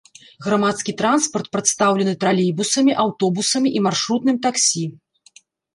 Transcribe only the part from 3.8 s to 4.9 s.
маршрутным таксі.